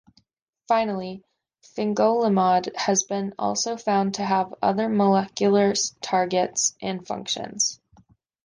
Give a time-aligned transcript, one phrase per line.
[0.67, 1.23] Finally,
[1.63, 7.79] fingolimod has been also found to have other molecular targets and functions.